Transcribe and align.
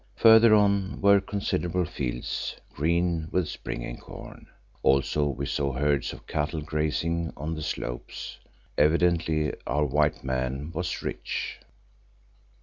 Further 0.15 0.55
on 0.55 0.99
were 0.99 1.21
considerable 1.21 1.85
fields 1.85 2.55
green 2.73 3.27
with 3.31 3.47
springing 3.49 3.97
corn; 3.97 4.47
also 4.81 5.27
we 5.27 5.45
saw 5.45 5.73
herds 5.73 6.11
of 6.11 6.25
cattle 6.25 6.61
grazing 6.61 7.31
on 7.37 7.53
the 7.53 7.61
slopes. 7.61 8.39
Evidently 8.79 9.53
our 9.67 9.85
white 9.85 10.23
man 10.23 10.71
was 10.71 11.03
rich. 11.03 11.59